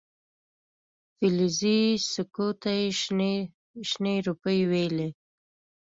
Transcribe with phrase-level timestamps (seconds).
[1.17, 1.79] فلزي
[2.11, 2.85] سکو ته یې
[3.89, 5.09] شنې روپۍ ویلې.